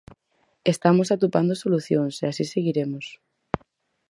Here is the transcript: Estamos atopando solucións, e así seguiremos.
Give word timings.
Estamos 0.73 1.07
atopando 1.09 1.53
solucións, 1.63 2.13
e 2.23 2.25
así 2.31 2.45
seguiremos. 2.53 3.05